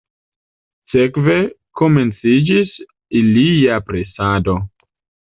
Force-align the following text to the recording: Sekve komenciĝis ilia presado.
Sekve 0.93 1.35
komenciĝis 1.81 2.71
ilia 3.19 3.77
presado. 3.91 4.57